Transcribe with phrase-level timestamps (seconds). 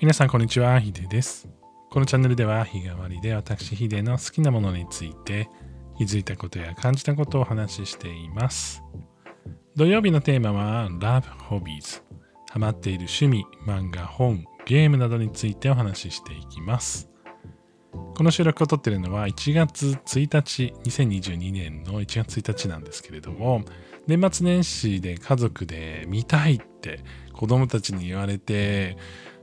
[0.00, 1.48] 皆さんこんにちは、ヒデです。
[1.90, 5.50] このチャンネルでは日替わりで私ヒデの好きなものについて
[5.96, 8.84] 気づいたことや感じたことをお話ししています。
[9.74, 12.04] 土曜日のテーマは Love Hobbies。
[12.48, 17.10] ハマっている趣味、漫画、本、ゲームなどについてお話ししていきます。
[17.92, 23.64] この収録を撮っているのは1月1日、2022年の1月1日なんですけれども、
[24.06, 27.00] 年末年始で家族で見たいって
[27.32, 28.96] 子供たちに言われて、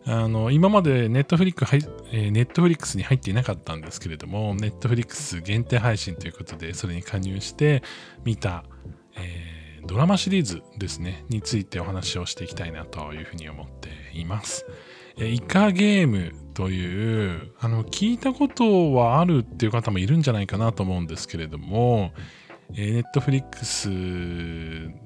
[0.07, 1.75] あの今までネットフリックス、
[2.11, 7.81] えー、ネットフリックスに入っていなかったんですけれども、ネットフリックス限定配信ということで、それに加入して
[8.23, 8.63] 見た、
[9.15, 9.55] えー
[9.87, 14.65] ドラマシリーズですね、についてお話をしていきたいなというふうに思っています。
[15.17, 22.13] えーイカゲームという、あの、聞いたことはあるっていう方もいるんじゃないかなと思うんですけれども、
[22.73, 23.91] えーネットフリックス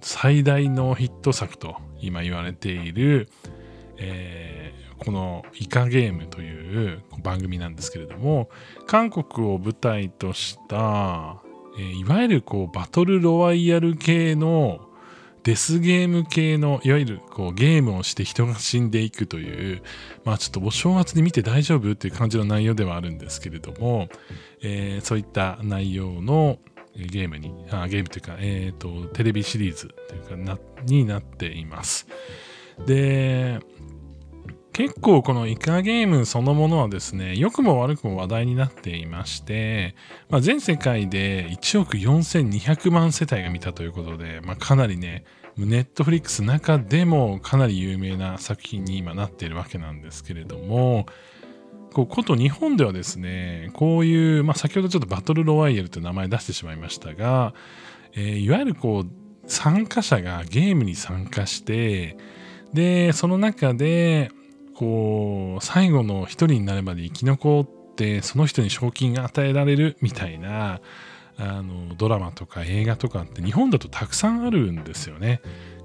[0.02, 3.30] 最大のヒット作と今言われている、
[3.98, 8.50] えーこのイカゲームという番組なんですけれども
[8.86, 11.42] 韓国を舞台とした、
[11.78, 14.82] えーいわゆるこうバトルロワイヤル系の
[15.44, 19.82] デスゲーム系のいわゆるこうゲームをして人が死んでいくという
[20.26, 24.10] まあちょっとお正月に見て大丈夫っていう感じの内容ではあるんですけれども、
[24.62, 26.60] えーそういった内容の
[26.96, 32.08] ゲームにあゲームというか、えー、とテレビシリーズというかなになっています。
[32.86, 33.60] で
[34.80, 39.94] 結構このイカゲームそのものはですね良くも悪くも話題になっていまして、
[40.30, 45.26] まあ、全世界で1億4200万世帯が見たということで、まあ、かなりね
[45.58, 51.08] ネットフリックス中でもかなり有名な作品に今なっているわけなんですけれども
[51.92, 57.54] こうこと日本ではですねこういう、まあ、先ほどちょっとバトルロワイヤルという名前出してしまいましたが、
[58.14, 59.10] えーいわゆるこう
[59.46, 62.16] 参加者がゲームに参加して
[62.74, 64.32] でその中で
[64.80, 70.80] こう最後の一人になるまで生き残ってその人に賞金が与えられるみたいな
[71.38, 75.42] あのドラマとか映画とかって日本だとたくさんあるんですよね。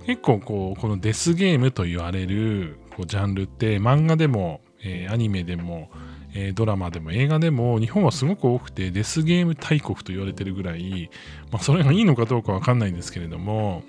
[0.06, 5.90] 結構こうこのデスゲームと言われるこうジャンルって漫画でも、えーアニメでも、
[6.34, 11.10] えドラマでも映画でも日本はすごく多くてデスゲーム大国と言われてるぐらい、
[11.50, 13.82] まあ、それがいいのかどうかわかんないんですけれども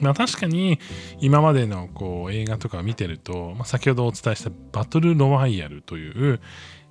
[0.00, 0.78] まあ確かに
[1.20, 6.40] 今までのこう映画とかを見てると、まあ、先ほどお伝えしたバトルロワイヤルという、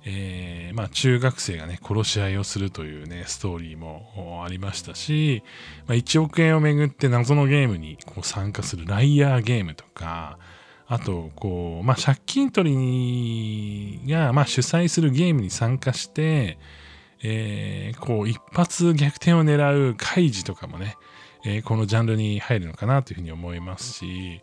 [0.04, 5.42] えーまあ、中学生がね殺し合いをするというねストーリーもありましたし、
[5.86, 10.38] まあ、1億円をめぐって謎のゲームにこう参加するライアーゲームとか
[10.86, 16.58] あとこう、まあ、借金取りが、ま、主催するゲームに参加して、
[17.22, 20.96] えーこう一発逆転を狙うカイジとかもね
[21.44, 24.40] えーこのジャンルに入るのかなというふうに思いますし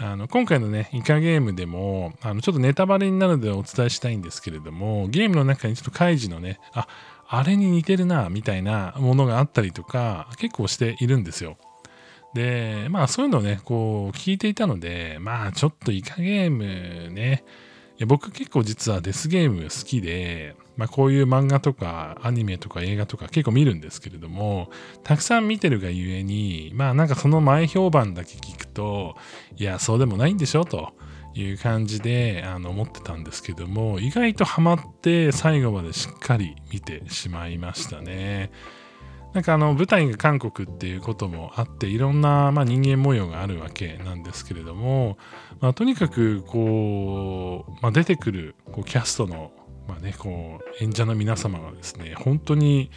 [0.00, 6.86] あの今回のねイカゲームでもあのちょっとネタバレになるのでお伝えしたいんですけれどもゲームの中にちょっとカイジのねあ
[7.28, 11.58] あれに似てるなみたいなものがあったりとか結構しているんですよ。
[12.34, 17.44] でまあそういうのをねこう聞いていたのでまあちょっとイカゲームね
[17.98, 24.70] いや僕結構実はデスゲーム好きで、まあ、こういう漫画とかアニメとか映画とか結構見るんですけれども
[25.02, 29.16] たくさん見てるがゆえにまあなんかその前評判だけ聞くと
[29.56, 30.92] いやそうでもないんでしょと
[31.34, 38.52] いう感じであの思ってたんですけども意外とハマって最後までしっかり見てしまいましたね。
[39.34, 45.18] なんかあの舞台が韓国っていうこともあっていろんな、まあ、人間模様があるわけなんですけれども、
[45.60, 49.52] まあ、とにかくこう、まあ、出てくるこうキャストの、
[49.86, 52.90] まあね、こう演者の皆様がですね本当に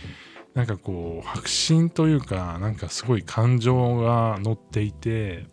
[0.54, 5.46] なんかこう迫真というかなんかすごい感情が乗っていて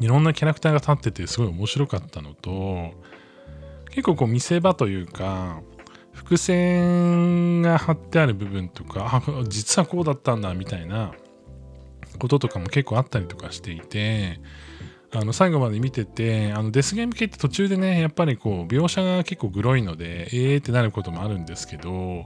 [0.00, 2.92] いろんなキャラクターが立っててすごい面白かったのと
[3.90, 5.60] 結構こう見せ場というか
[6.14, 11.12] 伏線が張ってある部分とかあ実はこうだったんだみたいな
[12.18, 14.40] こととかも結構あったりとかしていて
[15.12, 22.24] あの最後まで見ててあのデスゲーム系って途中でねやっぱりこう描写が結構グロいのでえーってなることもあるんですけど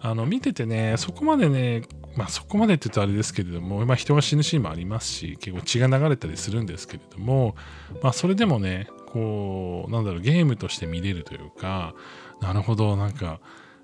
[0.00, 1.82] あの見ててねそこまでね
[2.16, 7.56] まあそこまでって言うとあれですけれども、まあ、人が死ぬシーンもありますし結構血が流れたりするんですけれども
[8.02, 11.94] まあそれでもねこうなんだろうゲームとして見れるというか
[12.40, 13.40] なるほどなんか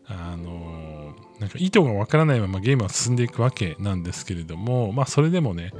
[0.07, 5.73] あのなんか意図がわからないままゲームは進んでいくわけなんですけれどもまあそれでもね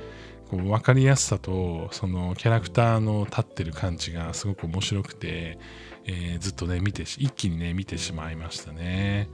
[0.50, 5.59] こう分かりやすさとそのキャラクターの立ってる感じがすごく面白くて、
[6.06, 9.29] えーずっとね見て一気にね見てしまいましたね。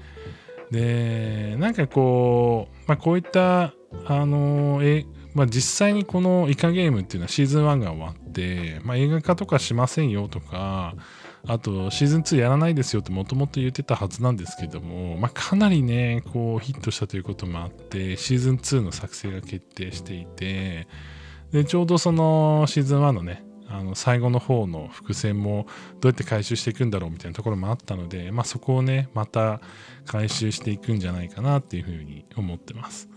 [0.70, 3.72] でなんかこう、まあ、こういった
[4.06, 10.94] あのえ、まあ、実際にこのイカゲームっていうのはシーズン1が終わって、まあ、映画化とかしませんよとか
[11.46, 20.88] あとシーズン2やらないですよってもともと言ってたはずなんですけども、まあ、かなりねこうヒットしたということもあってシーズン2の作成が決定していて
[21.52, 25.66] でちょうどそのシーズン1のねあの最後の方の伏線も
[26.00, 29.60] どうやって回収していくんだろうみたいなところもあったので、まあ、そこをねまた
[30.04, 33.08] 回収していくんじゃないかなっていうふうに思ってます。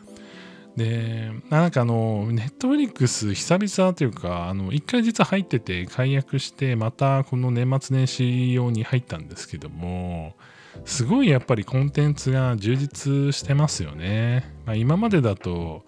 [0.76, 10.36] で、なんかあの、ネットフリックス久々というか、あの、一回実は入ってて解約して、またこの年末年始用に入ったんですけども、
[10.86, 14.54] すごいやっぱりコンテンツが充実してますよね。
[14.66, 15.84] まあ、今までだと、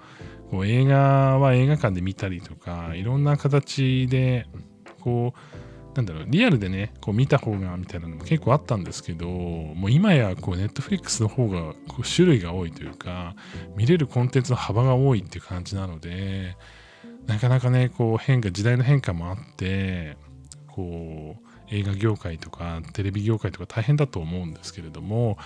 [0.52, 4.48] こう映画は映画館で見たりとか、いろんな形で、
[5.00, 13.36] こう、なんだろう、リアルでね、こう見た方がみたいなのも結構あったんですけど、もう今やこうネットフリックスの方がこう種類が多いというか、
[13.78, 16.58] 見れるコンテンツの幅が多いっていう感じなので、
[17.28, 20.18] なかなかね、こう変化、時代の変化もあって、
[20.68, 25.38] こう映画業界とかテレビ業界とか大変だと思うんですけれども、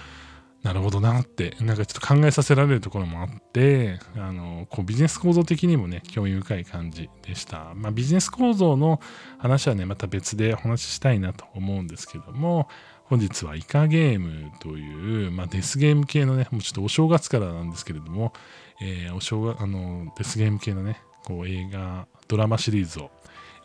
[0.65, 7.73] なるほどなって、なんかちょっと考えさせられるところもあって、あの、こうビジネス構造的にもね、興味深い感じでした。
[7.75, 8.99] まあビジネス構造の
[9.37, 12.67] 話はね、また別でお話ししたいなと思うんですけども、
[13.03, 18.33] 本日はイカゲームという、まあ、デスゲーム系のね、もうちょっとお正月からなんですけれども、
[18.81, 23.11] えー、お正月、あの、デスゲーム系のね、こう映画、ドラマシリーズを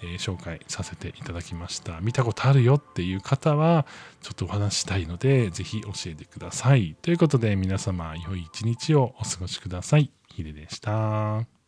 [0.03, 2.01] えー、紹介させていただきました。
[2.01, 3.87] 見たことあるよっていう方は、
[4.23, 6.97] ちょっとお話したいので、是非教えてください。
[7.03, 10.11] ということで、皆様、良い一日をお過ごしください。
[10.29, 11.60] ヒデでした。